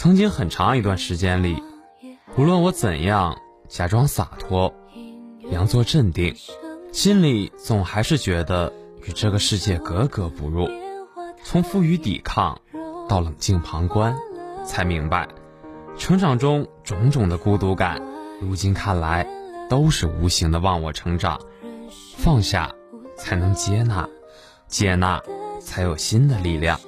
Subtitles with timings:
[0.00, 1.62] 曾经很长一段时间里，
[2.34, 3.38] 无论我怎样
[3.68, 4.72] 假装洒脱，
[5.52, 6.34] 佯作镇定，
[6.90, 8.72] 心里总还是觉得
[9.06, 10.70] 与这个世界格格不入。
[11.44, 12.62] 从负隅抵抗
[13.10, 14.16] 到冷静旁观，
[14.64, 15.28] 才明白，
[15.98, 18.00] 成长中种种的孤独感，
[18.40, 19.26] 如今看来
[19.68, 21.38] 都是无形的忘我成长。
[22.16, 22.72] 放下，
[23.18, 24.08] 才能接纳；
[24.66, 25.20] 接纳，
[25.60, 26.80] 才有新的力量。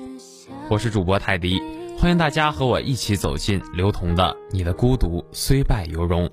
[0.71, 1.61] 我是主播泰迪，
[2.03, 6.27] 欢迎大家和我一起走进刘同的《你的孤独虽败犹荣》。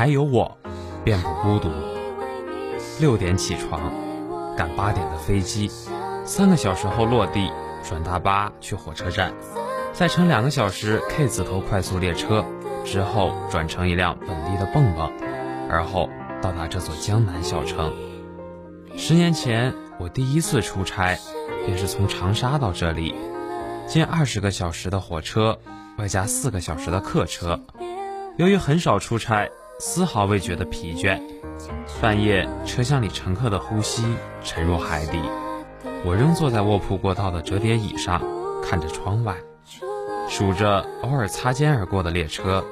[0.00, 0.56] 还有我，
[1.04, 1.68] 便不孤独。
[3.00, 3.92] 六点起床，
[4.56, 5.70] 赶八点的飞机，
[6.24, 7.52] 三个小时后落地，
[7.86, 9.34] 转大巴去火车站，
[9.92, 12.46] 再乘两个小时 K 字头快速列车，
[12.82, 15.12] 之后转乘一辆本地的蹦蹦，
[15.68, 16.08] 而后
[16.40, 17.92] 到达这座江南小城。
[18.96, 21.18] 十年前，我第一次出差，
[21.66, 23.14] 便是从长沙到这里，
[23.86, 25.58] 近二十个小时的火车，
[25.98, 27.60] 外加四个小时的客车。
[28.38, 29.50] 由于很少出差，
[29.80, 31.18] 丝毫未觉得疲倦。
[32.02, 34.04] 半夜，车厢里乘客的呼吸
[34.44, 35.18] 沉入海底，
[36.04, 38.22] 我仍坐在卧铺过道的折叠椅上，
[38.62, 39.34] 看着窗外，
[40.28, 42.62] 数着偶尔擦肩而过的列车，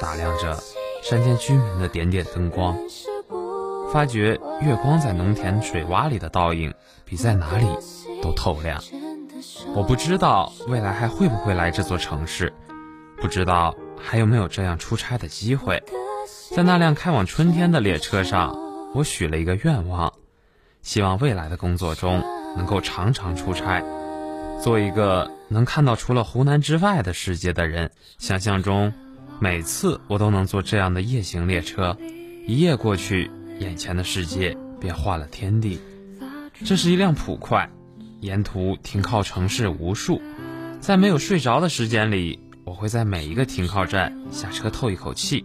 [0.00, 0.56] 打量着
[1.02, 2.78] 山间居民的点点灯光，
[3.92, 6.72] 发觉月光在农田水洼里的倒影
[7.04, 7.66] 比在哪里
[8.22, 8.80] 都透亮。
[9.74, 12.52] 我不知道未来还会不会来这座城市，
[13.20, 15.82] 不知道还有没有这样出差的机会。
[16.54, 18.56] 在那辆开往春天的列车上，
[18.94, 20.12] 我许了一个愿望，
[20.82, 22.22] 希望未来的工作中
[22.56, 23.82] 能够常常出差，
[24.62, 27.90] 做一个能看到除了湖南之外的世界的人。
[28.18, 28.92] 想象中，
[29.40, 31.98] 每次我都能坐这样的夜行列车，
[32.46, 35.80] 一夜过去，眼前的世界便换了天地。
[36.64, 37.68] 这是一辆普快，
[38.20, 40.22] 沿途停靠城市无数，
[40.78, 45.44] 在没有睡着的时间里，我会在每一个停靠站下车透一口气。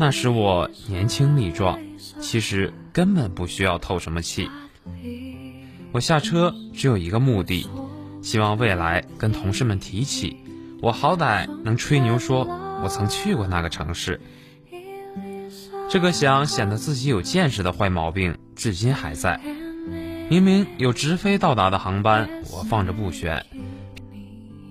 [0.00, 1.76] 那时我年轻力壮，
[2.20, 4.48] 其实根本不需要透什么气。
[5.90, 7.66] 我下车只有一个目的，
[8.22, 10.36] 希望未来跟同事们提起，
[10.80, 12.44] 我好歹能吹牛说
[12.80, 14.20] 我曾去过那个城市。
[15.90, 19.40] 这个想显得自己有见识的坏毛病至今还在。
[20.30, 23.44] 明明有直飞到达的航班，我放着不选，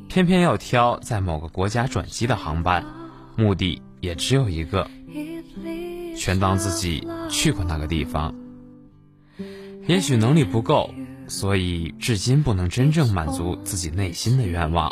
[0.08, 2.86] 偏偏要挑在某个国家转机的航班，
[3.36, 4.90] 目的也只有一个。
[6.18, 8.34] 全当自己去过那个地方。
[9.88, 10.94] 也许能力不够，
[11.28, 14.92] 所以至今不能真正满足自己内心的愿望；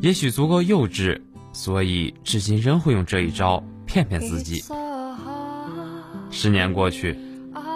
[0.00, 1.20] 也许足够幼稚，
[1.52, 4.62] 所以至今仍会用这一招骗骗自己。
[6.30, 7.18] 十年过去，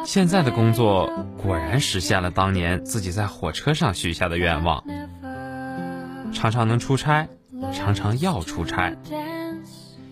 [0.05, 1.11] 现在的工作
[1.43, 4.85] 果然实现了当年自己在火车上许下的愿望：
[6.33, 7.29] 常常能出差，
[7.75, 8.97] 常常要出差，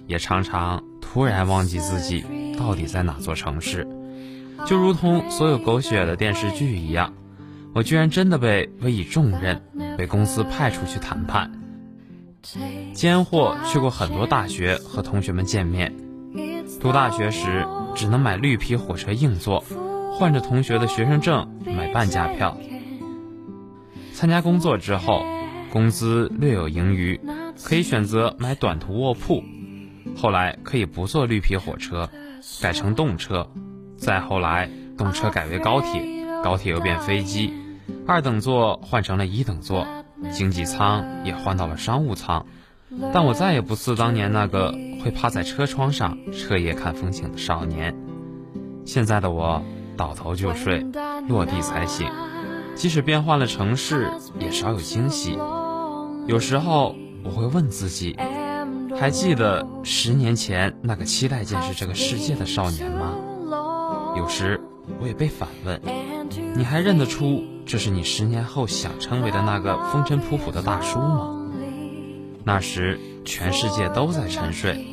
[0.08, 0.82] 也常常。
[1.16, 2.26] 突然忘记自己
[2.58, 3.88] 到底在哪座城市，
[4.66, 7.14] 就如同所有狗血的电视剧一样，
[7.72, 9.62] 我居然真的被委以重任，
[9.96, 11.50] 被公司派出去谈判。
[12.92, 15.94] 间货去过很多大学和同学们见面，
[16.82, 19.64] 读大学时只能买绿皮火车硬座，
[20.12, 22.58] 换着同学的学生证买半价票。
[24.12, 25.24] 参加工作之后，
[25.72, 27.18] 工资略有盈余，
[27.64, 29.42] 可以选择买短途卧铺。
[30.16, 32.08] 后来可以不坐绿皮火车，
[32.62, 33.48] 改成动车，
[33.98, 36.02] 再后来动车改为高铁，
[36.42, 37.52] 高铁又变飞机，
[38.06, 39.86] 二等座换成了一等座，
[40.32, 42.46] 经济舱也换到了商务舱，
[43.12, 44.74] 但我再也不似当年那个
[45.04, 47.94] 会趴在车窗上彻夜看风景的少年。
[48.86, 49.62] 现在的我
[49.96, 50.86] 倒头就睡，
[51.28, 52.08] 落地才醒。
[52.74, 55.38] 即使变换了城市，也少有惊喜。
[56.26, 58.16] 有时候我会问自己，
[58.98, 63.14] 还记得十年前那个期待见识这个世界的少年吗？
[64.16, 64.60] 有时
[65.00, 65.80] 我也被反问，
[66.56, 71.46] 你还认得出这是你十年后想成为的那个风尘仆仆的大叔吗？
[72.44, 74.86] 那时全世界都在沉睡，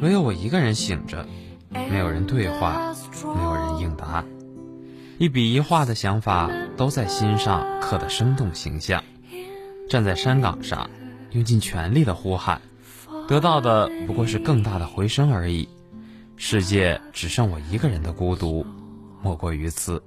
[0.00, 1.26] 唯有我一个人醒着，
[1.70, 2.94] 没有人对话。
[3.34, 4.22] 没有人应答，
[5.16, 9.02] 一笔一画的想法都在心上刻得生动形象。
[9.88, 10.90] 站在山岗上，
[11.30, 12.60] 用尽全力的呼喊，
[13.28, 15.68] 得到的不过是更大的回声而已。
[16.36, 18.64] 世界只剩我一个人的孤独，
[19.22, 20.02] 莫过于此。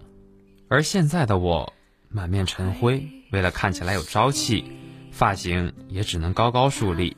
[0.68, 1.74] 而现在的我，
[2.08, 4.64] 满面尘灰，为了看起来有朝气，
[5.12, 7.18] 发型也只能高高竖立。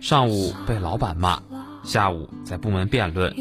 [0.00, 1.42] 上午被老板骂，
[1.82, 3.34] 下午在部门辩论。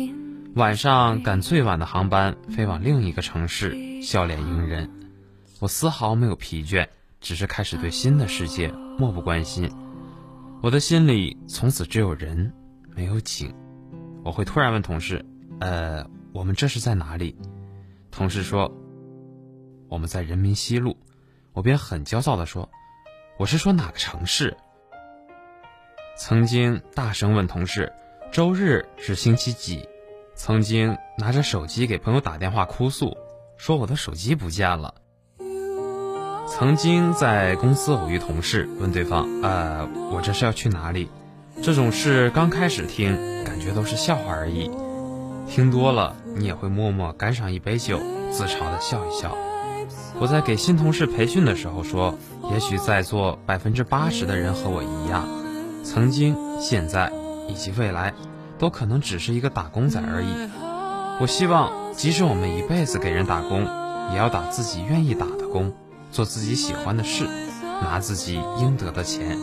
[0.55, 4.89] 晚上赶最晚的航班飞往另一个城市，笑脸迎人。
[5.59, 6.87] 我丝毫没有疲倦，
[7.21, 9.69] 只是开始对新的世界漠不关心。
[10.61, 12.51] 我的心里从此只有人，
[12.95, 13.53] 没有景。
[14.23, 15.23] 我会突然问同事
[15.61, 16.03] ：“呃，
[16.33, 17.37] 我们这是在哪里？”
[18.09, 18.71] 同事说
[19.87, 20.97] ：“我们在人民西路。”
[21.53, 22.69] 我便很焦躁地说
[23.37, 24.57] ：“我是说哪个城市？”
[26.17, 27.93] 曾经大声问同事
[28.33, 29.87] ：“周日是星期几？”
[30.33, 33.15] 曾经拿着手机给朋友打电话哭诉，
[33.55, 34.95] 说我的手机不见了。
[36.47, 41.09] 曾经在公司偶遇同事，问对方：“呃，我这是要去哪里？”
[41.61, 44.69] 这种事刚开始听，感觉都是笑话而已。
[45.47, 47.99] 听多了，你也会默默干上一杯酒，
[48.31, 49.35] 自嘲的笑一笑。
[50.19, 52.15] 我在给新同事培训的时候说
[52.53, 55.27] ：“也许在座百分之八十的人和我一样，
[55.83, 57.11] 曾经、现在
[57.49, 58.13] 以及未来。”
[58.57, 60.27] 都可能只是一个打工仔而已。
[61.19, 63.67] 我希望，即使我们一辈子给人打工，
[64.13, 65.73] 也要打自己愿意打的工，
[66.15, 67.27] 做自己喜欢的事，
[67.83, 69.37] 拿自己应得的钱，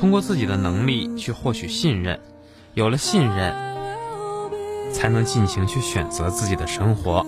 [0.00, 2.18] 通过自己的能力去获取信任。
[2.72, 3.54] 有了信任，
[4.90, 7.26] 才能尽情去选择自己的生活。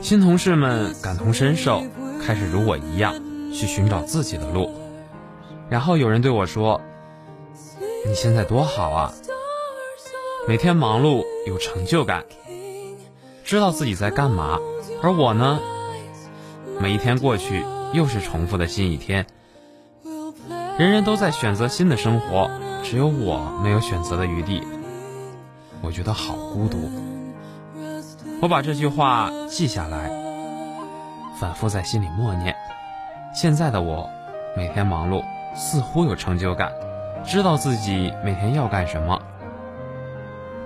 [0.00, 1.82] 新同事们感同身受，
[2.24, 3.12] 开始如我一样
[3.52, 4.70] 去寻找自己的路。
[5.68, 6.80] 然后有人对我说
[8.08, 9.12] ：“你现在多好啊！”
[10.48, 12.24] 每天忙碌有成就感，
[13.44, 14.58] 知道自己在干嘛，
[15.02, 15.60] 而我呢，
[16.80, 17.62] 每一天过去
[17.96, 19.24] 又是重复的新一天。
[20.78, 22.50] 人人都在选择新的生活，
[22.82, 24.62] 只有我没有选择的余地。
[25.80, 26.90] 我觉得好孤独。
[28.42, 30.10] 我把这句话记下来，
[31.40, 32.54] 反复在心里默念。
[33.34, 34.06] 现在的我，
[34.54, 36.70] 每天忙碌，似乎有成就感，
[37.24, 39.18] 知道自己每天要干什么。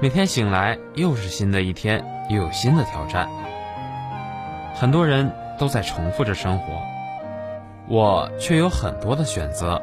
[0.01, 3.29] 每天醒来又是新的一天，又有新的挑战。
[4.75, 5.31] 很多人
[5.61, 6.65] 都在重复着生活，
[7.91, 9.83] 我却有很多的选择。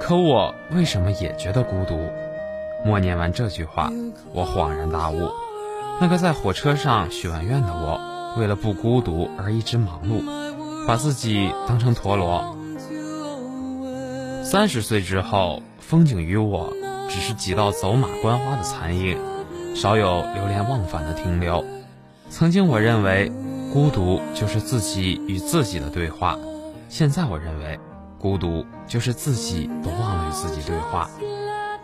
[0.00, 1.96] 可我为什么也觉得孤独？
[2.84, 3.90] 默念完这句话，
[4.32, 5.30] 我恍然大悟：
[6.00, 8.00] 那个在火车上许完愿的我，
[8.36, 10.24] 为了不孤独而一直忙碌，
[10.88, 12.56] 把自己当成陀螺。
[14.42, 16.72] 三十岁之后，风景与我
[17.08, 19.16] 只是几道走马观花的残影。
[19.76, 21.64] 少有流连忘返的停留。
[22.28, 23.30] 曾经我认为，
[23.72, 26.38] 孤独就是自己与自己的对话；
[26.98, 27.78] 现在我认为，
[28.18, 31.10] 孤独就是自己都忘了与自己对话。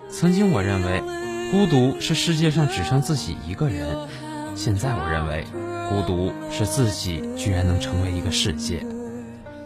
[0.08, 1.02] 曾经我认为，
[1.50, 4.08] 孤独是世界上只剩自己一个人；
[4.56, 5.44] 现在我认为，
[5.90, 8.86] 孤独是自己居然能成为一个世界。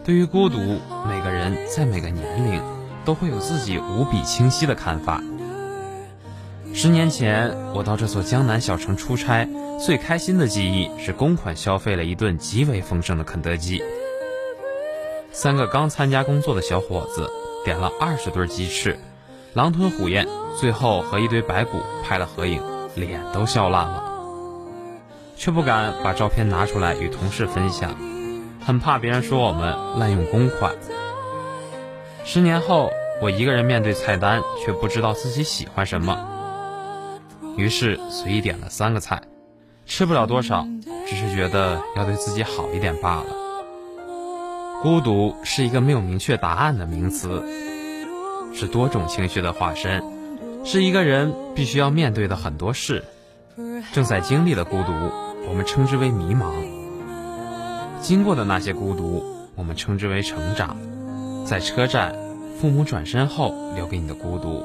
[0.03, 0.57] 对于孤独，
[1.07, 2.61] 每个人在每个年龄
[3.05, 5.23] 都会有自己无比清晰的看法。
[6.73, 9.47] 十年前，我到这座江南小城出差，
[9.79, 13.81] 最开心的记忆是公款消费了一顿极为丰盛的肯德基。
[15.37, 17.29] 三个刚参加工作的小伙子
[17.63, 18.97] 点了二十对鸡翅，
[19.53, 20.27] 狼吞虎咽，
[20.59, 22.59] 最后和一堆白骨拍了合影，
[22.95, 24.03] 脸都笑烂了，
[25.35, 27.95] 却不敢把照片拿出来与同事分享，
[28.65, 30.75] 很怕别人说我们滥用公款。
[32.25, 32.89] 十年后，
[33.21, 36.17] 我一个人面对菜单，却不知道自己喜欢什么。
[37.55, 39.21] 于是随意点了三个菜，
[39.85, 40.65] 吃不了多少，
[41.07, 43.46] 只是觉得要对自己好一点罢了。
[44.83, 47.43] 孤独是一个没有明确答案的名词，
[48.53, 50.03] 是多种情绪的化身，
[50.63, 53.03] 是一个人必须要面对的很多事。
[53.91, 54.91] 正在经历的孤独，
[55.49, 56.51] 我们称之为迷茫；
[58.01, 59.23] 经过的那些孤独，
[59.55, 60.77] 我们称之为成长。
[61.43, 62.15] 在车站，
[62.59, 64.63] 父母转身后留给你的孤独；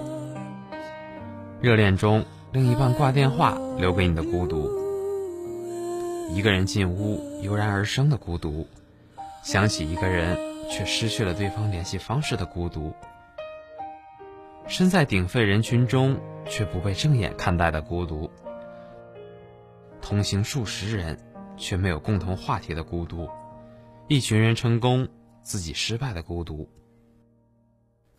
[1.62, 4.68] 热恋中另一半挂电话留给你的孤独；
[6.34, 8.66] 一个人进屋油然而生的孤独；
[9.42, 10.38] 想起一个人
[10.70, 12.92] 却失去了对方联系方式的孤独；
[14.66, 18.30] 身在鼎沸人群中却不被正眼看待的孤独；
[20.00, 21.18] 同行数十人
[21.56, 23.28] 却没有共同话题的孤独；
[24.08, 25.08] 一群人成功。
[25.44, 26.70] 自己失败的孤独，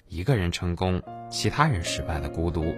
[0.09, 2.75] 一个人成功，其他人失败的孤独，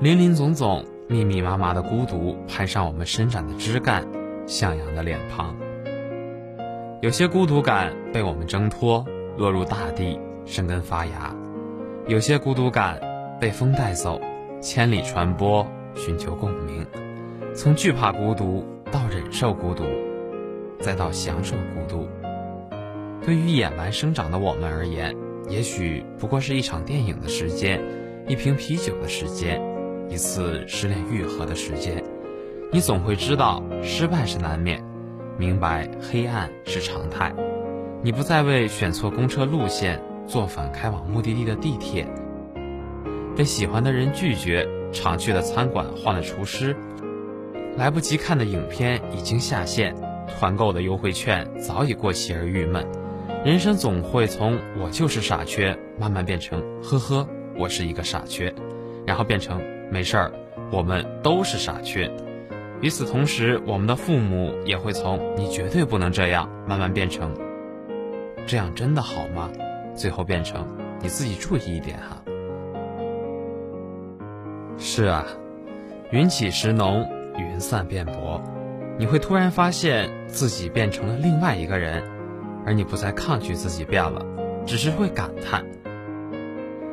[0.00, 4.06] 林林总总、密密麻麻的孤独，攀上我们伸展的枝干、
[4.46, 5.67] 向阳的脸庞。
[7.00, 11.32] 有些孤独感被我们挣脱，落入大地，生根发芽；
[12.08, 13.00] 有些孤独感
[13.40, 14.20] 被风带走，
[14.60, 15.64] 千里传播，
[15.94, 16.84] 寻求共鸣。
[17.54, 19.84] 从惧怕孤独到忍受孤独，
[20.80, 22.08] 再到享受孤独。
[23.24, 25.16] 对于野蛮生长的我们而言，
[25.48, 27.80] 也许不过是一场电影的时间，
[28.26, 29.62] 一瓶啤酒的时间，
[30.08, 32.02] 一次失恋愈合的时间。
[32.72, 34.84] 你总会知道失败是难免，
[35.38, 37.32] 明白黑暗是常态。
[38.02, 42.06] 你不再为选错公车路线、坐反开往目的地的地铁、
[43.36, 46.76] 被喜欢的人拒绝、常去的餐馆换了厨师、
[47.76, 49.94] 来不及看的影片已经下线、
[50.26, 52.84] 团购的优惠券早已过期而郁闷。
[53.44, 58.52] 人生总会从“我就是傻缺”慢慢变成“呵呵，我是一个傻缺”，
[59.06, 60.32] 然后变成“没事儿，
[60.72, 62.10] 我们都是傻缺”。
[62.80, 67.34] 与此同时，我们的父母也会从“你绝对不能这样”慢慢变成
[68.46, 69.50] “这样真的好吗？”
[69.96, 70.64] 最后变成
[71.02, 72.22] “你自己注意一点哈。”
[74.78, 75.26] 是啊，
[76.12, 77.04] 云起时浓，
[77.36, 78.40] 云散变薄，
[78.96, 82.02] 你会突然发现自己变成了另外一个人。
[82.66, 84.22] 而你不再抗拒自己变了，
[84.66, 85.64] 只是会感叹，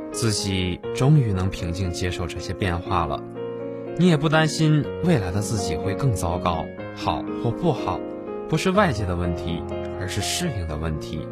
[0.09, 3.21] 自己终于能平静接受这些变化了。
[3.97, 7.97] 你也不担心未来的自己会更糟糕，好或不好，
[8.49, 9.63] 不是外界的问题，
[10.01, 11.25] 而是适应的问题。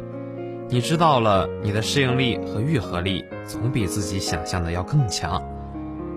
[0.70, 5.42] 你知道了，你的适应力和愈合力总比自己想象的要更强。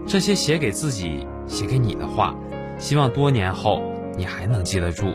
[0.05, 2.33] 这些写给自己、写给你的话，
[2.77, 3.83] 希望多年后
[4.15, 5.13] 你还能记得住。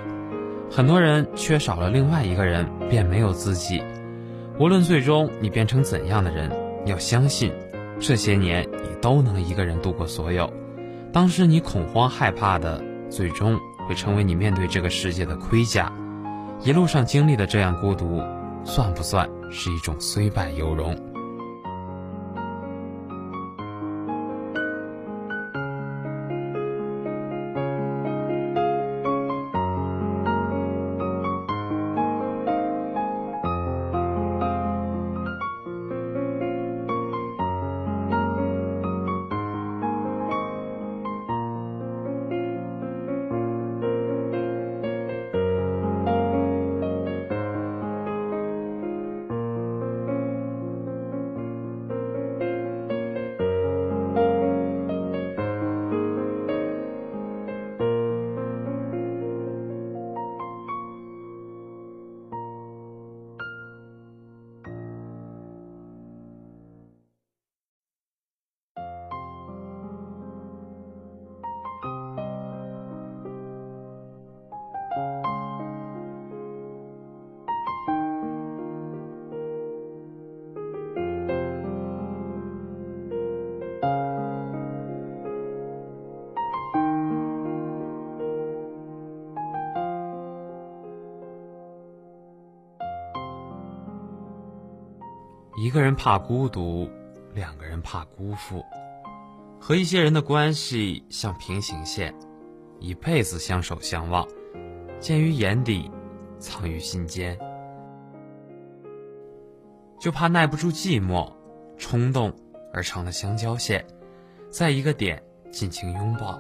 [0.71, 3.83] 很多人缺少了另外一个人，便没有自己。
[4.59, 6.53] 无论最终你变成怎样的人，
[6.85, 7.51] 要相信，
[7.99, 10.53] 这些年你都能一个人度过所有。
[11.13, 15.93] 当时你恐慌害怕的，最终会成为你面对这个世界的盔甲。
[16.65, 18.23] 一路上经历的这样孤独，
[18.65, 20.97] 算不算是一种虽败犹荣？
[95.73, 96.87] 一个人怕孤独，
[97.33, 98.63] 两个人怕辜负。
[99.59, 102.15] 和一些人的关系像平行线，
[102.79, 104.29] 一辈子相守相望，
[105.01, 105.91] 见于眼底，
[106.39, 107.39] 藏于心间。
[109.99, 111.33] 就怕耐不住寂寞，
[111.79, 112.31] 冲动
[112.75, 113.83] 而成了相交线，
[114.51, 116.39] 在一个点尽情拥抱，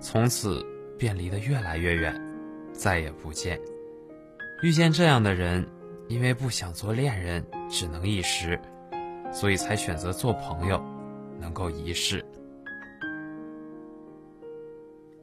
[0.00, 0.66] 从此
[0.98, 2.12] 便离得越来越远，
[2.72, 3.56] 再也不见。
[4.64, 5.64] 遇见这样的人。
[6.08, 8.60] 因为不想做恋人，只能一时，
[9.32, 10.82] 所以才选择做朋友，
[11.40, 12.24] 能够一世。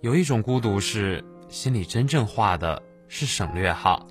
[0.01, 4.07] 有一种孤独是心里真正画的是省略号，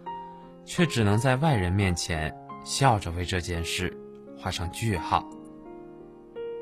[0.65, 2.33] 却只能在外人面前
[2.65, 3.93] 笑着为这件事
[4.39, 5.29] 画上句号。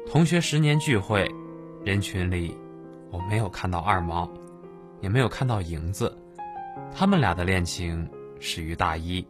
[0.06, 1.30] 同学十年聚会，
[1.84, 2.56] 人群里
[3.10, 4.26] 我没有看到二毛，
[5.02, 6.16] 也没有看到莹子，
[6.94, 8.08] 他们俩的恋情
[8.40, 9.26] 始于大一。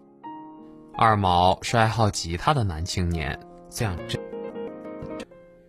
[1.00, 3.38] 二毛是爱好吉他的男青年，
[3.70, 4.20] 这样真。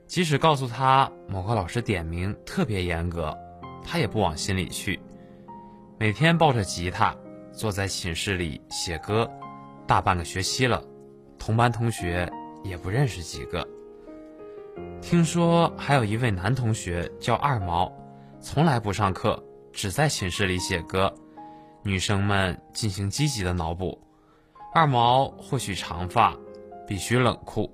[0.07, 3.37] 即使告诉他某个老师点名特别严格，
[3.83, 4.99] 他也不往心里去。
[5.99, 7.15] 每天抱着吉他
[7.51, 9.29] 坐在寝室里写歌，
[9.85, 10.83] 大半个学期了，
[11.37, 12.27] 同班同学
[12.63, 13.67] 也不认识几个。
[14.99, 17.93] 听说还有一位男同学叫二毛，
[18.41, 21.13] 从来不上课，只在寝室里写歌。
[21.83, 23.95] 女生们进行积极的脑补：
[24.73, 26.35] 二毛或许长发，
[26.87, 27.71] 必须冷酷，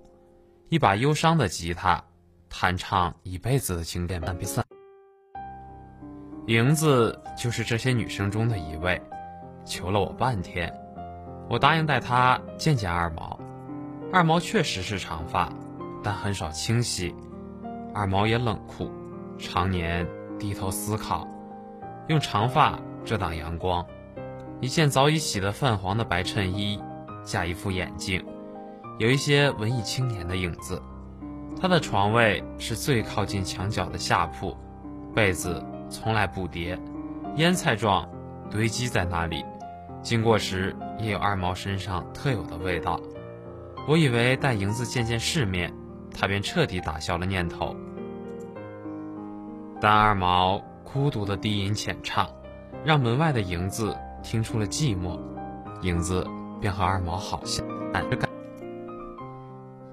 [0.70, 2.04] 一把忧伤的吉他，
[2.50, 4.66] 弹唱一辈子的经典半壁散。
[6.48, 9.02] 莹子就是这些女生中的一位，
[9.66, 10.74] 求了我半天，
[11.50, 13.40] 我答应带她见见二毛。
[14.14, 15.52] 二毛确实是长发。
[16.04, 17.16] 但很少清晰，
[17.92, 18.92] 二毛也冷酷，
[19.40, 21.28] 常年低头思考，
[22.10, 23.84] 用长发遮挡阳光，
[24.66, 26.82] 一件早已洗得泛黄的白衬衣，
[27.24, 28.26] 加一副眼镜，
[28.98, 30.82] 有一些文艺青年的影子。
[31.62, 34.58] 他的床位是最靠近墙角的下铺，
[35.14, 36.80] 被子从来不叠，
[37.36, 38.10] 腌菜状
[38.50, 39.46] 堆积在那里，
[40.02, 43.00] 经过时也有二毛身上特有的味道。
[43.88, 45.72] 我以为带银子见见世面。
[46.18, 47.76] 他便彻底打消了念头。
[49.82, 52.30] 但二毛孤独的低吟浅唱，
[52.86, 55.20] 让门外的影子听出了寂寞，
[55.84, 56.28] 影子
[56.60, 57.64] 便和二毛好像
[58.10, 58.28] 着感。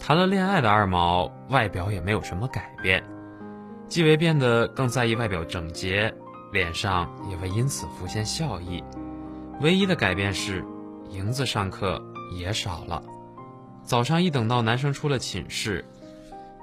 [0.00, 3.04] 谈了恋爱的二毛外表也没有什么改变，
[3.88, 6.12] 既未变得更在意外表整洁，
[6.50, 8.82] 脸上也未因此浮现笑意。
[9.60, 10.64] 唯一的改变是，
[11.10, 12.02] 影子上课
[12.34, 13.02] 也少了。
[13.84, 15.84] 早上一等到男生出了寝室。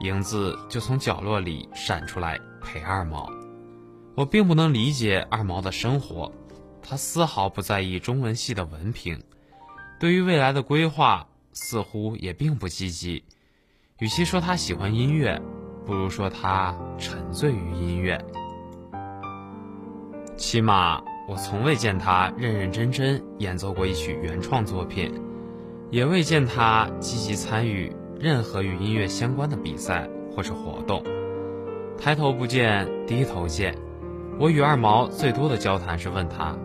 [0.02, 3.30] 影子就从角落里闪出来陪二毛。
[4.16, 6.32] 我并不能理解二毛的生活，
[6.90, 9.22] 他丝毫不在意中文系的文凭，
[10.00, 13.24] 对于未来的规划似乎也并不积极。
[14.00, 15.40] 与其说他喜欢音乐，
[15.86, 18.20] 不如说他沉醉于音乐。
[20.36, 25.14] 起码我从未见他认认真真演奏过一曲原创作品，
[25.92, 27.96] 也未见他积极参与。
[28.20, 31.04] 任何与音乐相关的比赛或是活动，
[31.98, 33.78] 抬头不见低头见。
[34.40, 36.58] 我与二毛最多的交谈是问他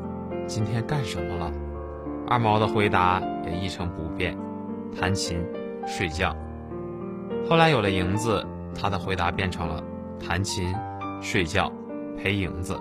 [0.46, 1.50] 今天干什么了，
[2.28, 4.36] 二毛的回答也一成不变，
[4.98, 5.44] 弹琴、
[5.86, 6.36] 睡觉。
[7.48, 8.44] 后来有了影子，
[8.78, 9.82] 他的回答变成了
[10.20, 10.74] 弹琴、
[11.20, 11.72] 睡觉、
[12.18, 12.78] 陪影子。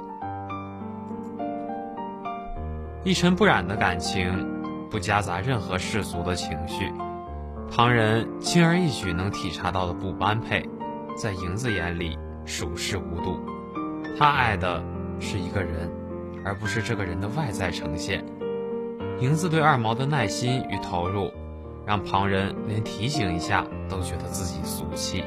[3.04, 4.47] 一尘不染的感情，
[4.89, 6.91] 不夹杂任何世俗的情绪。
[7.71, 10.63] 旁人轻而易举能体察到的不般配，
[11.17, 13.39] 在影子眼里熟视无睹。
[14.17, 14.84] 他爱的
[15.19, 15.89] 是一个人，
[16.43, 18.23] 而不是这个人的外在呈现。
[19.19, 21.32] 影子对二毛的耐心与投入，
[21.86, 25.23] 让旁人连提醒一下都觉得自己俗气。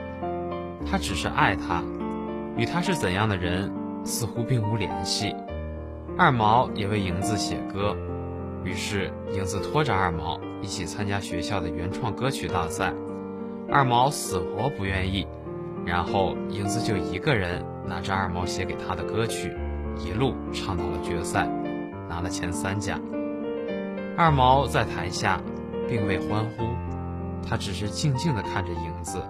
[0.90, 1.82] 他只是爱他，
[2.56, 3.72] 与他是怎样的人
[4.04, 5.34] 似乎并无联系。
[6.18, 7.96] 二毛也为影子写歌。
[8.64, 12.92] 于是，影子拖着二毛一起参加学校的原创歌曲大赛，
[13.70, 15.26] 二毛死活不愿意，
[15.84, 19.56] 然后影子就一个人拿着二毛写给他的歌曲，
[19.98, 21.46] 一路唱到了决赛，
[22.08, 23.00] 拿了前三甲。
[24.16, 25.40] 二毛在台下
[25.88, 26.64] 并未欢呼，
[27.48, 29.22] 他只是静静地看着影子。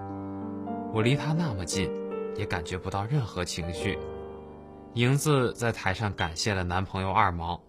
[0.92, 1.90] 我离他那么近，
[2.36, 3.98] 也感觉不到任何情绪。
[4.94, 7.60] 影子在台上感谢了男朋友二毛，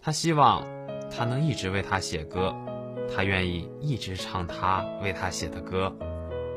[0.00, 0.64] 他希望。
[1.08, 2.52] 他能一直为他写歌，
[3.14, 5.94] 他愿意一直唱他为他写的歌。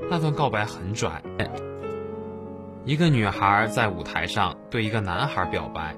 [0.10, 1.22] 那段告白很拽。
[2.86, 5.96] 一个女孩在舞台上对一个男孩表白，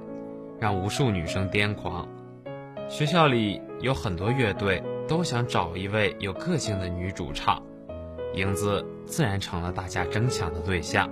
[0.60, 2.08] 让无数女生癫狂。
[2.90, 7.62] 学校里有很多乐队都想找一位有个性的女主唱，
[8.34, 11.10] 影子自然成了大家争抢的对象。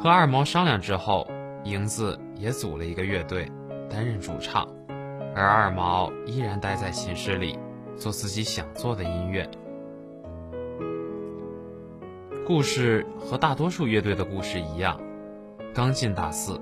[0.00, 1.26] 和二毛商量之后，
[1.64, 3.50] 影子也组了一个乐队，
[3.88, 4.68] 担任主唱。
[5.34, 7.58] 而二毛依然待在寝室里，
[7.96, 9.48] 做自己想做的音乐。
[12.46, 15.00] 故事和大多数乐队的故事一样，
[15.74, 16.60] 刚进大四，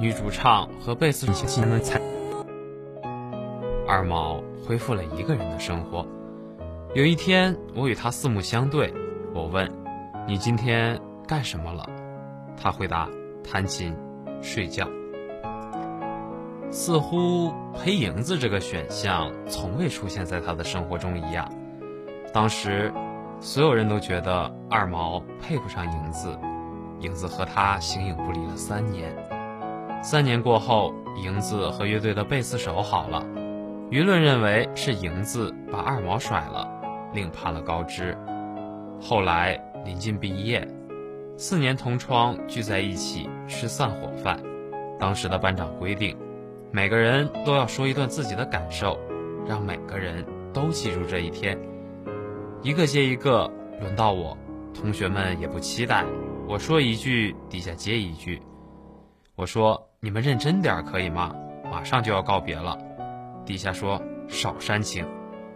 [0.00, 2.00] 女主唱和贝斯手新才，
[3.86, 6.06] 二毛恢复了一个人的生活。
[6.94, 8.94] 有一天，我与他四目相对，
[9.34, 9.70] 我问
[10.26, 10.98] ：“你今天
[11.28, 11.86] 干什么了？”
[12.56, 13.06] 他回答
[13.44, 13.94] ：“弹琴，
[14.40, 14.88] 睡觉。”
[16.72, 21.52] 似乎陪影子这个选项从未出现在他的生活中一样。
[22.32, 22.90] 当时，
[23.44, 26.34] 所有人都觉得二毛配不上影子，
[27.00, 29.14] 影子和他形影不离了三年。
[30.02, 33.22] 三年过后，影子和乐队的贝斯手好了，
[33.90, 36.66] 舆论认为是影子把二毛甩了，
[37.12, 38.16] 另攀了高枝。
[38.98, 40.66] 后来临近毕业，
[41.36, 44.40] 四年同窗聚在一起吃散伙饭。
[44.98, 46.16] 当时的班长规定，
[46.70, 48.98] 每个人都要说一段自己的感受，
[49.46, 51.58] 让每个人都记住这一天。
[52.64, 54.34] 一个接一个，轮到我，
[54.72, 56.02] 同学们也不期待。
[56.48, 58.40] 我说一句，底下接一句。
[59.36, 61.34] 我说：“你们认真点可以吗？
[61.70, 62.78] 马上就要告别了。”
[63.44, 65.06] 底下说：“少煽情，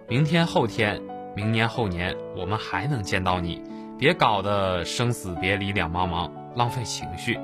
[0.06, 1.00] 明天、后天、
[1.34, 3.62] 明年、后年，我们还能见到你，
[3.98, 7.40] 别搞得生死别离两茫茫，浪费情绪。”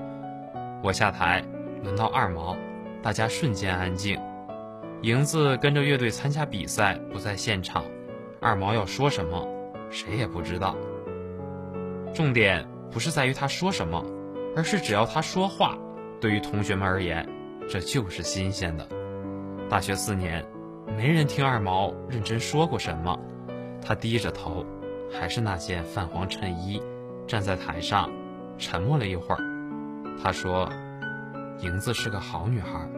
[0.84, 1.42] 我下台，
[1.82, 2.54] 轮到二毛，
[3.02, 4.20] 大家瞬间安静。
[5.00, 7.82] 莹子跟着乐队参加比赛，不在现场。
[8.42, 9.48] 二毛要说什么，
[9.94, 10.76] 谁也不知道。
[12.12, 12.66] 重点。
[12.92, 14.04] 不是在于他说什么，
[14.54, 15.76] 而是只要他说话，
[16.20, 17.28] 对于同学们而言，
[17.68, 18.86] 这就是新鲜的。
[19.68, 20.46] 大学四年，
[20.96, 23.18] 没人听二毛认真说过什么。
[23.82, 24.64] 他低着头，
[25.10, 26.80] 还是那件泛黄衬衣，
[27.26, 28.08] 站在台上，
[28.58, 29.42] 沉默了一会儿。
[30.22, 30.70] 他说
[31.58, 32.88] ：“莹子是个好女孩，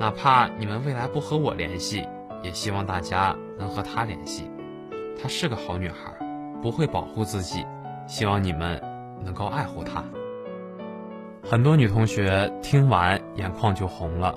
[0.00, 2.08] 哪怕你们未来不和我联系，
[2.42, 4.50] 也希望大家能和她联系。
[5.20, 6.16] 她是个好女孩，
[6.66, 7.64] 不会保护自己，
[8.08, 8.82] 希望你们。”
[9.24, 10.04] 能够爱护她。
[11.42, 14.34] 很多女同学听完眼眶就红了。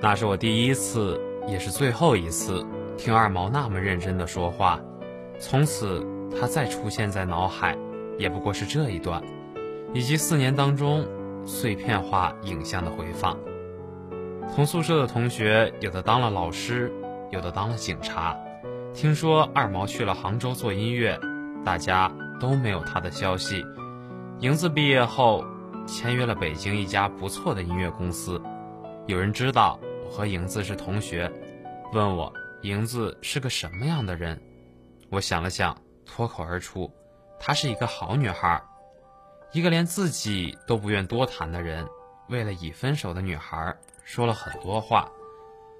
[0.00, 4.80] 那是我第一次，也是最后一次听二毛那么认真的说话。
[5.38, 6.04] 从此，
[6.38, 7.78] 他再出现在脑海，
[8.18, 9.22] 也不过是这一段，
[9.94, 11.06] 以及四年当中
[11.46, 13.38] 碎片化影像的回放。
[14.54, 16.92] 同宿舍的同学，有的当了老师，
[17.30, 18.36] 有的当了警察。
[18.94, 21.18] 听说二毛去了杭州做音乐，
[21.64, 22.10] 大家。
[22.40, 23.66] 都没有他的消息。
[24.38, 25.44] 莹子毕业后，
[25.88, 28.40] 签约了北京一家不错的音乐公司。
[29.06, 31.28] 有人知道我和莹子是同学，
[31.92, 34.40] 问我莹子是个什么样的人。
[35.10, 36.88] 我想了想，脱口而出
[37.40, 38.62] ：“她是一个好女孩。”
[39.52, 41.84] 一个连自己都不愿多谈的人，
[42.28, 43.74] 为了已分手的女孩
[44.04, 45.10] 说了很多话。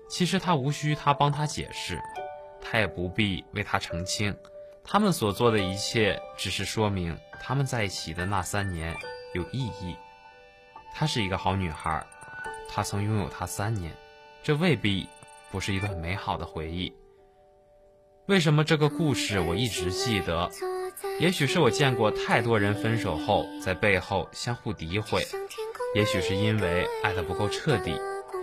[0.08, 2.00] 其实她无需他帮她解释，
[2.60, 4.36] 他也不必为他澄清。
[4.84, 8.96] 他们所做的一切，只是说明他们在一起的那三年
[9.34, 9.96] 有意义。
[10.94, 12.04] 她是一个好女孩，
[12.68, 13.94] 他曾拥有她三年，
[14.42, 15.06] 这未必
[15.50, 16.92] 不是一段美好的回忆。
[18.26, 20.50] 为什么这个故事我一直记得？
[21.20, 25.22] 也许是我见过太多人分手后在背后相互诋毁，
[25.94, 27.94] 也许是因为爱得不够彻底，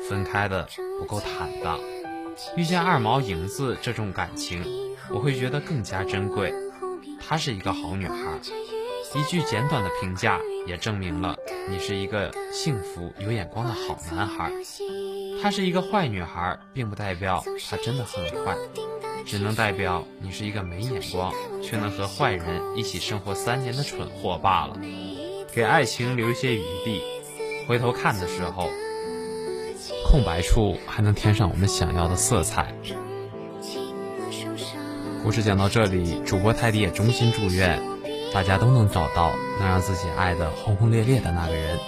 [0.07, 0.67] 分开的
[0.99, 1.79] 不够坦荡。
[2.55, 4.63] 遇见二毛影子这种感情。
[5.11, 6.53] 我会觉得更加珍贵。
[7.19, 8.15] 她是一个好女孩，
[9.13, 11.35] 一句简短的评价也证明了
[11.69, 14.51] 你是一个幸福有眼光的好男孩。
[15.41, 18.55] 她是一个坏女孩，并不代表她真的很坏，
[19.25, 24.75] 只能代表你是一个没眼光却能和坏人一起生活三年的蠢货罢了。
[25.53, 27.01] 给爱情留一些余地，
[27.67, 28.69] 回头看的时候，
[30.07, 32.71] 空白处还能添上我们想要的色彩。
[35.23, 37.81] 故事讲到这里，主播泰迪也衷心祝愿
[38.31, 41.79] 大家都能找到能让自己爱的轰轰烈烈的那个人。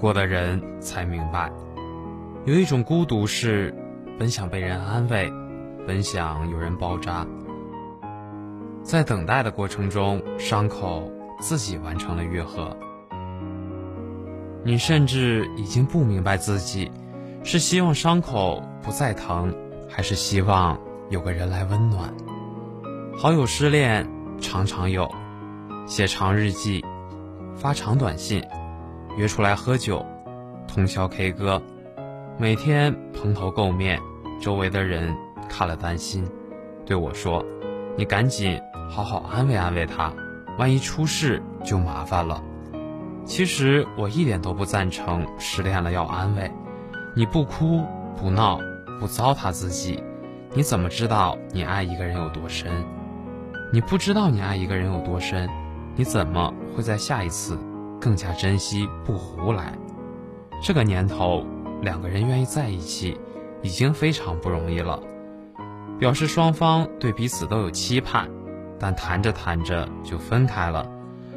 [0.00, 1.52] 过的人才明白，
[2.46, 3.74] 有一种孤独是
[4.18, 5.30] 本想被人安慰，
[5.86, 7.26] 本想有人包扎，
[8.82, 12.74] 在等待的过程中，伤口自己完成了愈合。
[14.64, 16.90] 你甚至已经不明白自己
[17.44, 19.54] 是希望伤口不再疼，
[19.86, 22.14] 还是希望有个人来温暖。
[23.18, 24.08] 好友失恋
[24.40, 25.10] 常常有，
[25.86, 26.82] 写长日记，
[27.54, 28.42] 发长短信。
[29.20, 30.02] 约出来喝酒，
[30.66, 31.60] 通宵 K 歌，
[32.38, 34.00] 每天蓬头垢面，
[34.40, 35.14] 周围的人
[35.46, 36.26] 看了担心，
[36.86, 37.44] 对我说
[37.98, 40.10] ：“你赶紧好好安慰安慰他，
[40.58, 42.42] 万一出事就麻烦了。”
[43.26, 46.50] 其实我一点都不赞成失恋了要安慰，
[47.14, 47.84] 你不哭
[48.16, 48.58] 不闹
[48.98, 50.02] 不糟蹋自己，
[50.54, 52.72] 你怎么知道你爱一个人有多深？
[53.70, 55.46] 你不知道你爱一个人有多深，
[55.94, 57.58] 你怎么会在下一次？
[58.00, 59.72] 更加珍惜不胡来。
[60.62, 61.44] 这个年头，
[61.82, 63.18] 两个人愿意在一起，
[63.62, 65.00] 已经非常不容易了。
[65.98, 68.30] 表示双方对彼此都有期盼，
[68.78, 70.90] 但谈着谈着就分开了。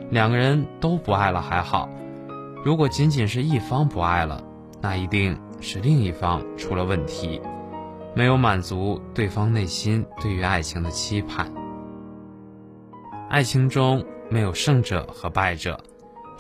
[0.10, 1.90] 两个人都不爱了还好，
[2.64, 4.44] 如果仅仅是一方不爱了，
[4.82, 7.42] 那一定是另一方出了问题，
[8.16, 11.52] 没有满足对方内心对于爱情的期盼。
[13.30, 15.78] 爱情中没有胜者和败者。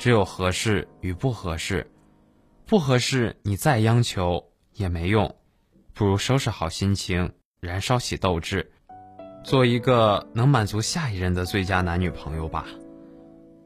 [0.03, 1.89] 只有合适与不合适，
[2.65, 5.33] 不合适你再央求也没用，
[5.93, 8.69] 不如收拾好心情，燃烧起斗志，
[9.45, 12.65] 做一个能满足下一任的最佳男女朋友吧。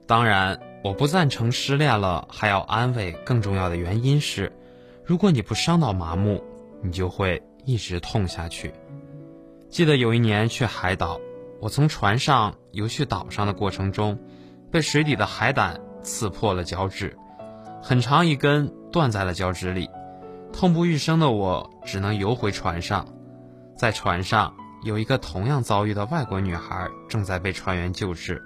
[0.05, 3.13] 当然，我不赞成失恋了还要安慰。
[3.25, 4.55] 更重要的原因是，
[5.03, 6.43] 如果你不伤到麻木，
[6.83, 8.71] 你就会一直痛下去。
[9.69, 11.19] 记得有一年去海岛，
[11.59, 14.19] 我从船上游去岛上的过程中，
[14.69, 15.81] 被水底的海胆。
[16.01, 17.17] 刺破了脚趾，
[17.81, 19.89] 很长一根断在了脚趾里，
[20.53, 23.05] 痛不欲生的我只能游回船上。
[23.75, 28.41] 在船上有一个同样遭遇的外国女孩正在被船员救治。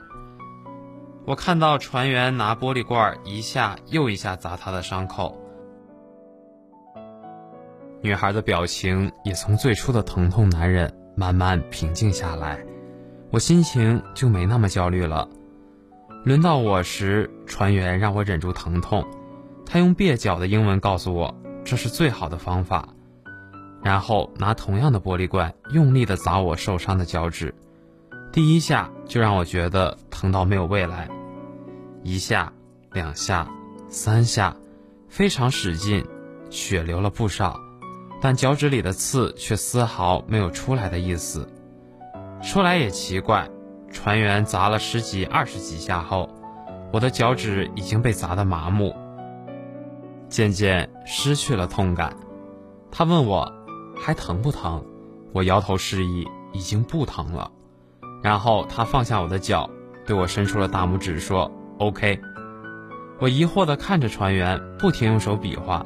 [1.25, 5.37] 我看到船员拿玻璃罐一下又一下砸她的伤口，
[8.01, 12.59] 女孩的表情也从最初的疼痛难忍慢慢平静下来，
[13.29, 15.29] 我心情就没那么焦虑了。
[16.23, 19.03] 轮到我时，船员让我忍住疼痛，
[19.65, 22.89] 他用蹩脚的英文告诉我这是最好的方法，
[23.81, 27.55] 然后拿同样的玻璃罐用力地砸我受伤的脚趾，
[28.31, 31.09] 第一下就让我觉得疼到没有未来，
[32.03, 32.53] 一下、
[32.91, 33.49] 两下、
[33.89, 34.55] 三下，
[35.09, 36.05] 非常使劲，
[36.51, 37.59] 血流了不少，
[38.21, 41.47] 但脚趾里的刺却丝毫没有出来的意思。
[42.43, 43.49] 说来也奇怪。
[43.91, 46.29] 船员砸了十几、二十几下后，
[46.91, 48.95] 我的脚趾已经被砸得麻木，
[50.29, 52.15] 渐渐失去了痛感。
[52.89, 53.51] 他问我
[53.95, 54.83] 还疼不疼，
[55.33, 57.51] 我摇头示意已经不疼了。
[58.23, 59.69] 然后他放下我的脚，
[60.05, 62.19] 对我伸出了大拇指说：“OK。”
[63.19, 65.85] 我疑惑地看着船员，不停用手比划，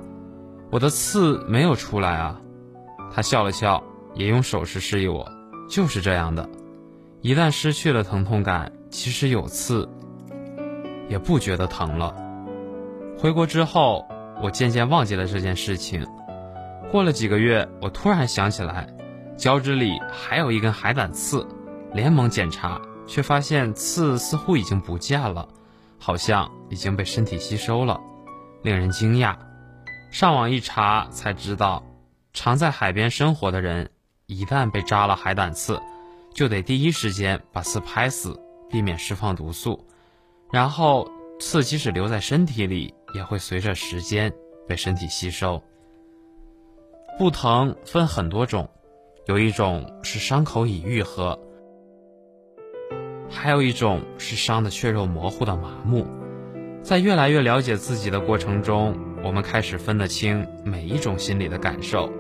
[0.71, 2.39] 我的刺没有出来啊。
[3.13, 5.29] 他笑了笑，也用手势示意我
[5.69, 6.49] ：“就是这样的。”
[7.25, 9.89] 一旦失去了疼痛感，即使有刺，
[11.09, 12.15] 也不觉得疼了。
[13.17, 14.07] 回国之后，
[14.43, 16.05] 我渐渐忘记了这件事情。
[16.91, 18.95] 过了几个月，我突然想起来，
[19.35, 21.47] 脚趾里还有一根海胆刺，
[21.93, 25.47] 连忙检查，却发现刺似乎已经不见了，
[25.97, 27.99] 好像已经被身体吸收了，
[28.61, 29.35] 令人惊讶。
[30.11, 31.83] 上网一查才知道，
[32.33, 33.89] 常在海边生活的人，
[34.27, 35.81] 一旦被扎了海胆刺。
[36.36, 38.38] 就得第一时间把刺拍死，
[38.69, 39.86] 避免释放毒素。
[40.52, 44.32] 然后刺即使留在身体里，也会随着时间
[44.67, 45.63] 被身体吸收。
[47.17, 48.69] 不疼分很多种，
[49.28, 51.39] 有一种是伤口已愈合，
[53.30, 56.06] 还有一种是伤的血肉模糊的麻木。
[56.84, 58.93] 在越来越了解自己的过程中，
[59.24, 62.12] 我们开始分得清每一种心理的感受。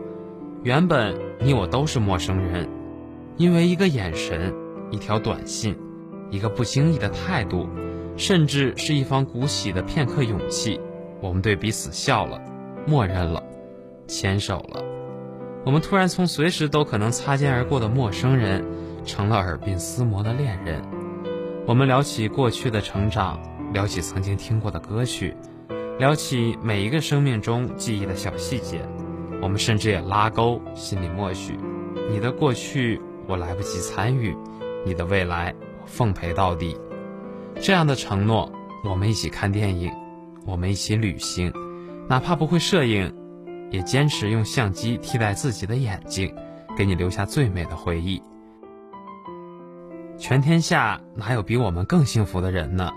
[0.63, 2.74] 原本你我都是陌生人。
[3.37, 4.53] 因为一个眼神，
[4.91, 5.77] 一条短信，
[6.31, 7.67] 一个不经意的态度，
[8.15, 10.79] 甚至是一方鼓起的片刻勇气，
[11.21, 12.41] 我们对彼此笑了，
[12.87, 13.43] 默认了，
[14.07, 14.81] 牵手了。
[15.65, 18.63] 我们突然从随时都可能擦肩而过的陌生人，
[19.03, 20.81] 成了耳鬓厮磨的恋人。
[21.67, 23.37] 我们聊起过去的成长，
[23.73, 25.35] 聊起曾经听过的歌曲，
[25.99, 28.79] 聊起每一个生命中记忆的小细节。
[29.41, 31.59] 我们甚至也拉钩，心里默许，
[32.09, 33.01] 你的过去。
[33.27, 34.35] 我来不及参与，
[34.85, 36.77] 你的未来我奉陪到底。
[37.59, 38.51] 这样的承诺，
[38.83, 39.91] 我们一起看电影，
[40.45, 41.51] 我们一起旅行，
[42.07, 43.13] 哪怕不会摄影，
[43.71, 46.35] 也坚持用相机替代自己的眼睛，
[46.77, 48.21] 给你留下最美的回忆。
[50.17, 52.91] 全天下哪有比我们更幸福的人呢？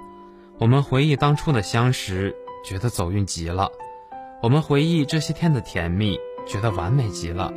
[0.59, 3.69] 我们回忆当初的相识，觉得走运极了；
[4.43, 7.53] 我们回忆这些天的甜蜜，觉得完美极了。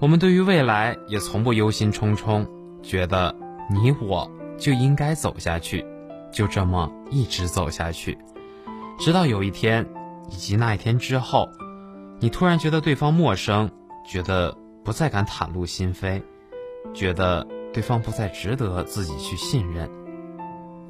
[0.00, 2.46] 我们对于未来也从不忧心忡忡，
[2.82, 3.34] 觉得
[3.70, 5.84] 你我就应该走下去，
[6.32, 8.18] 就这么一直走下去，
[8.98, 9.86] 直到有一天。
[10.30, 11.50] 以及那一天之后，
[12.18, 13.70] 你突然觉得对方陌生，
[14.06, 16.22] 觉得不再敢袒露心扉，
[16.94, 19.88] 觉得对方不再值得自己去信任。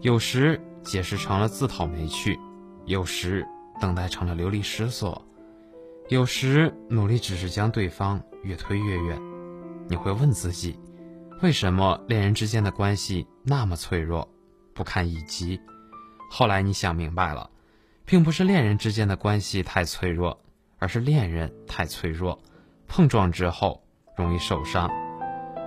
[0.02, 2.38] 有时解释成了自讨没趣，
[2.84, 3.44] 有时
[3.80, 5.20] 等待成了流离失所，
[6.08, 9.20] 有时努力只是将对方越推越远。
[9.88, 10.78] 你会问自己，
[11.42, 14.28] 为什么恋人之间的关系那么脆弱，
[14.72, 15.60] 不堪一击？
[16.30, 17.50] 后来你想明白了。
[18.06, 20.38] 并不是恋人之间的关系太脆弱，
[20.78, 22.38] 而是恋人太脆弱，
[22.86, 23.82] 碰撞之后
[24.14, 24.90] 容易受伤。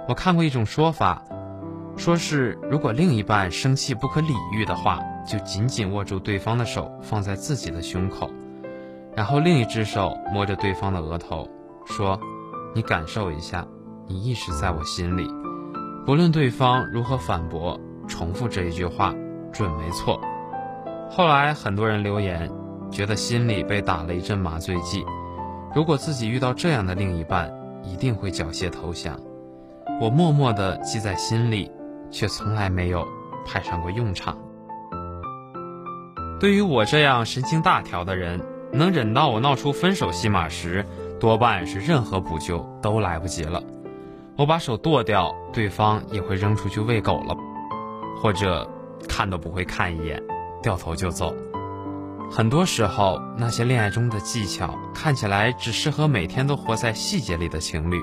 [0.08, 1.24] 我看过一种说法，
[1.98, 8.32] 说是如果另一半生气不可理喻的话，就紧紧握住对方的手放在自己的胸口，
[9.16, 11.50] 然后另一只手摸着对方的额头，
[11.88, 12.20] 说
[12.73, 13.65] ：“你感受一下，
[14.08, 15.27] 你一直在我心里。”
[16.06, 19.13] 不论对方如何反驳，重复这一句话，
[19.51, 20.21] 准没错。
[21.10, 22.49] 后来很多人留言，
[22.89, 25.03] 觉得心里被打了一针麻醉剂。
[25.75, 27.51] 如果自己遇到这样的另一半，
[27.84, 29.19] 一定会缴械投降。
[29.99, 31.69] 我默默地记在心里，
[32.10, 33.06] 却从来没有
[33.45, 34.38] 派上过用场。
[36.39, 38.39] 对于我这样神经大条的人，
[38.72, 40.86] 能忍到我闹出分手戏码时，
[41.20, 43.61] 多半是任何补救都来不及了。
[44.38, 47.36] 我把手剁掉，对方也会扔出去喂狗了，
[48.22, 48.70] 或者
[49.07, 50.22] 看都不会看一眼。
[50.63, 51.34] 掉头就走，
[52.32, 58.01] 很多时候那些恋爱中的技巧看起来只适合每天都活在细节里的情侣，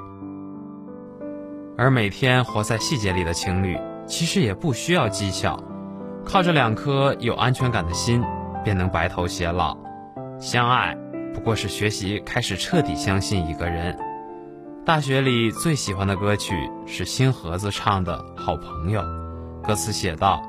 [1.77, 5.59] 而每天活在细节里的情侣其实也不需要技巧，
[6.25, 8.23] 靠着两颗有安全感的心
[8.63, 9.77] 便能白头偕老。
[10.39, 10.97] 相爱
[11.35, 13.99] 不过是学习开始彻底相信一个人。
[14.87, 16.55] 大学里最喜欢的歌曲
[16.87, 19.01] 是星盒子唱的《好朋友》，
[19.63, 20.41] 歌词写道。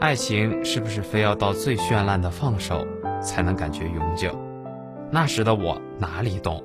[0.00, 2.86] 爱情是不是非要到最绚烂的放手
[3.20, 4.34] 才能感觉永久？
[5.10, 6.64] 那时的我哪里懂，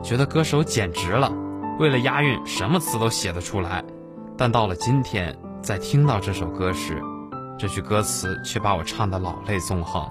[0.00, 1.32] 觉得歌手简直了，
[1.80, 3.82] 为了押韵什么词都写得出来。
[4.36, 7.02] 但到了今天，在听到这首歌时，
[7.58, 10.08] 这句歌词却把我唱得老泪纵横。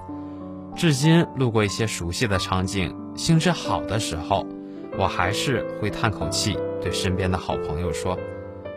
[0.78, 4.46] 至今路过一些熟悉的场景，兴致好的时候，
[4.96, 8.16] 我还是会叹口气，对身边的好朋友说：“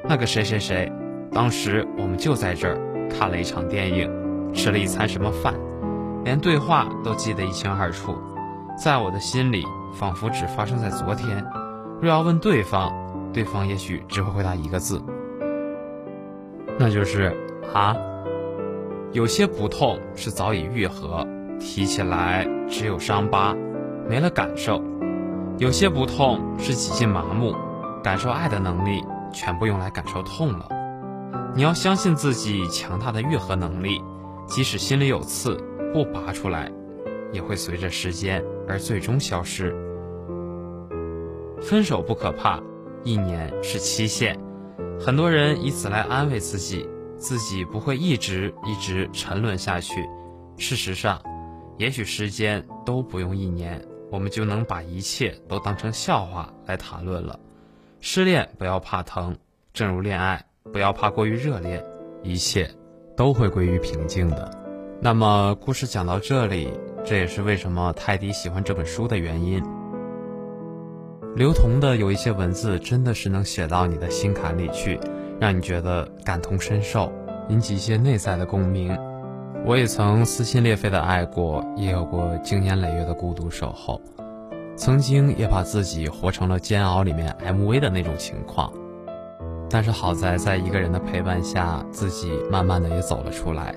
[0.10, 0.91] 那个谁谁谁，
[1.32, 2.76] 当时我们就在这儿。”
[3.08, 4.10] 看了一场电影，
[4.52, 5.54] 吃了一餐什么饭，
[6.24, 8.16] 连对话都记得一清二楚，
[8.76, 11.45] 在我的心里仿佛只发生在昨天。
[12.02, 12.91] 若要问对方，
[13.32, 14.99] 对方也许只会回答一个字，
[16.80, 17.32] 那就是
[17.72, 17.95] 啊。
[19.12, 21.28] 有些不痛是早已愈合，
[21.62, 23.55] 提起来只有伤疤，
[24.09, 24.82] 没了感受；
[25.59, 27.55] 有些不痛是几近麻木，
[28.03, 29.01] 感受爱的能力
[29.32, 30.68] 全部用来感受痛了。
[31.55, 34.01] 你要相信自己强大的愈合能力，
[34.47, 35.55] 即使心里有刺，
[35.93, 36.70] 不拔出来，
[37.32, 39.74] 也会随着时间而最终消失。
[41.62, 42.59] 分手不可怕，
[43.03, 44.36] 一年是期限。
[44.99, 50.03] 很多人以此来安慰自己，自己不会一直一直沉沦下去。
[50.57, 51.22] 事实上，
[51.82, 57.40] 也许时间都不用一年，我们就能把一切都当成笑话来谈论了。
[58.02, 59.36] 失恋不要怕疼，
[59.74, 60.46] 正如恋爱。
[60.72, 61.84] 不要怕过于热烈，
[62.22, 62.70] 一切
[63.18, 64.52] 都会归于平静的。
[65.02, 66.72] 那么，故事讲到这里，
[67.04, 69.60] 这也是为什么泰迪喜欢这本书的原因。
[71.36, 75.00] 刘同的有一些文字真的是能写到你的心坎里去，
[75.40, 77.12] 让你觉得感同身受，
[77.50, 78.96] 引起一些内在的共鸣。
[79.64, 84.01] 我也曾撕心裂肺的爱过，也有过经年累月的孤独守候，
[84.76, 88.74] 曾经也把自己活成了《煎熬》里面 MV 的那种情况。
[89.70, 93.76] 但是好在，在一个人的陪伴下，自己慢慢的也走了出来。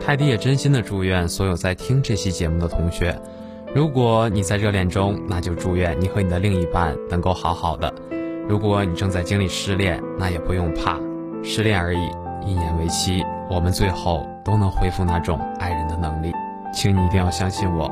[0.00, 3.14] 泰迪也真心的祝愿所有在听这期节目的同学，
[3.74, 7.92] 如果你在热恋中，那就祝愿你和你的另一半能够好好的；
[8.48, 10.98] 如果你正在经历失恋，那也不用怕，
[11.44, 12.08] 失恋而已，
[12.44, 16.34] 一年为期，我们最后都能恢复那种爱人的能力，
[16.72, 17.90] 请你一定要相信我。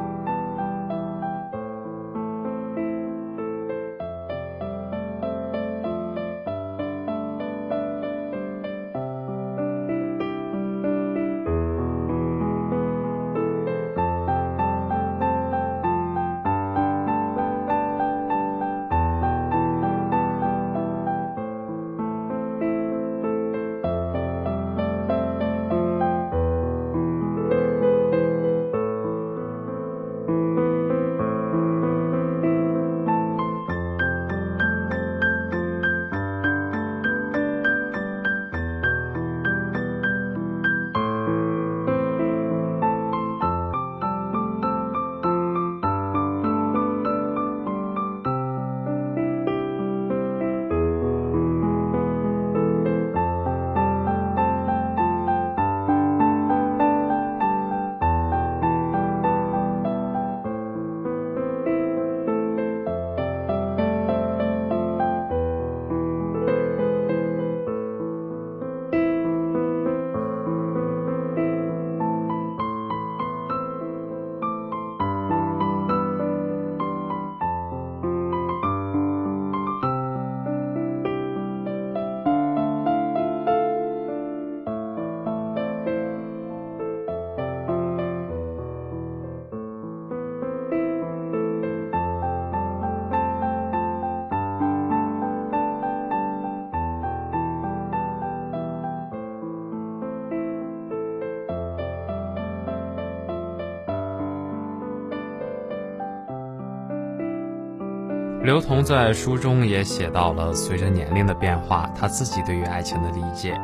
[108.59, 113.57] 刘同在书中也写到了，随着年龄的变化，他自己对于爱情的理解。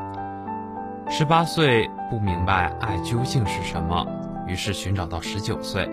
[1.11, 4.07] 十八岁不明白爱究竟是什么，
[4.47, 5.91] 于是寻找到十九岁。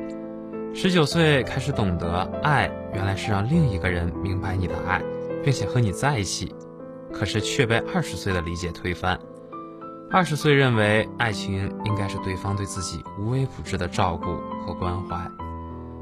[0.75, 5.01] 十九岁开始懂得，爱原来是让另一个人明白你的爱，
[5.43, 6.53] 并且和你在一起。
[7.11, 9.19] 可是却被二十岁的理解推翻。
[10.11, 14.27] 二十岁认为爱情应该是对方对自己无微不至的照顾
[14.63, 15.17] 和关怀。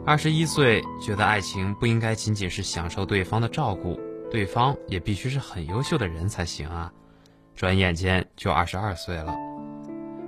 [0.10, 4.00] 二十一岁觉得爱情不应该仅仅是享受对方的照顾，
[4.32, 6.92] 对方也必须是很优秀的人才行啊！
[7.56, 9.36] 转眼间就二十二岁了。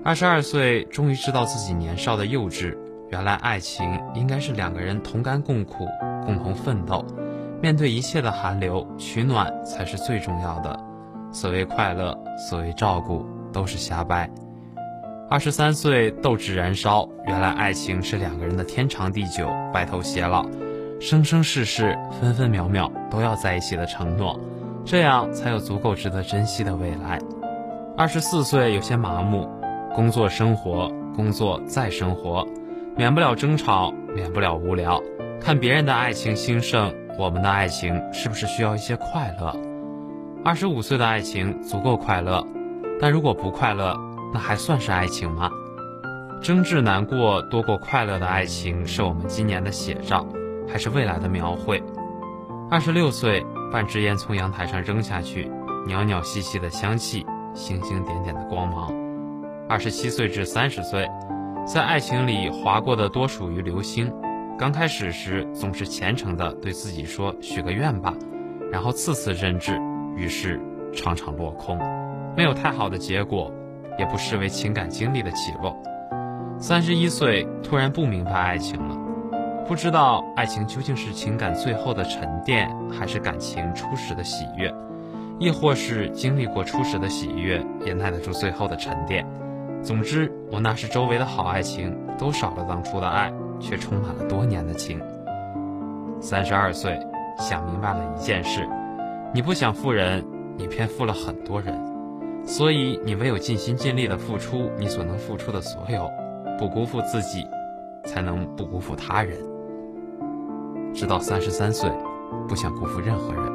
[0.06, 2.78] 二十二岁终于知道自己年少的幼稚，
[3.10, 5.88] 原来爱情应该是两个人同甘共苦，
[6.24, 7.04] 共同奋斗，
[7.60, 10.80] 面对一切的寒流，取暖才是最重要的。
[11.32, 14.30] 所谓快乐，所谓照顾，都是瞎掰。
[15.32, 20.46] 二十三岁斗志燃烧，原来爱情是两个人的天长地久、白头偕老、
[21.00, 24.38] 生生世世、分分秒秒都要在一起的承诺，
[24.84, 27.18] 这样才有足够值得珍惜的未来。
[27.96, 29.48] 二十四岁有些麻木，
[29.96, 32.46] 工作生活，工作再生活，
[32.98, 35.02] 免不了争吵，免不了无聊。
[35.40, 39.56] 看别人的爱情兴盛，我们的爱情是不是需要一些快乐？
[40.44, 42.46] 二十五岁的爱情足够快乐，
[43.00, 44.11] 但如果不快乐。
[44.34, 45.50] 那还算是爱情吗？
[46.42, 50.26] 争执难过多过快乐的爱情，是我们今年的写照，
[50.68, 51.84] 还是未来的描绘？
[52.70, 55.52] 二十六岁，半支烟从阳台上扔下去，
[55.86, 58.92] 袅袅细细的香气，星星点点的光芒。
[59.70, 61.08] 二十七岁至三十岁，
[61.66, 64.12] 在爱情里划过的多属于流星。
[64.58, 68.14] 刚开始时总是虔诚的对自己说许个愿吧，
[68.72, 69.80] 然后次次认志，
[70.16, 70.60] 于是
[70.94, 71.78] 场场落空，
[72.36, 73.54] 没有太好的结果。
[74.02, 75.78] 也不失为情感经历的起落。
[76.58, 78.98] 三十一岁突然不明白爱情了，
[79.68, 84.74] 不知道爱情究竟是情感最后的沉淀，还是感情初始的喜悦，
[85.40, 89.24] 亦或是经历过初始的喜悦也耐得住最后的沉淀。
[89.84, 95.00] 总之，我那时周围的好爱情都少了当初的爱，却充满了多年的情。
[96.20, 97.00] 三十二岁
[97.38, 98.68] 想明白了一件事：
[99.32, 100.26] 你不想负人，
[100.58, 101.91] 你偏负了很多人。
[102.46, 106.10] 所以，你唯有尽心尽力的付出你所能付出的所有，
[106.58, 107.48] 不辜负自己，
[108.04, 109.38] 才能不辜负他人。
[110.94, 111.90] 直到三十三岁，
[112.48, 113.51] 不想辜负任何人。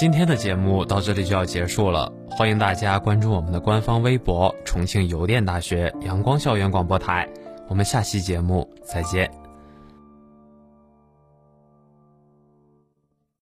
[0.00, 7.28] 今天的节目到这里就要结束了，欢迎大家关注我们的官方微博“重庆邮电大学阳光校园广播台”，
[7.68, 9.30] 我们下期节目再见。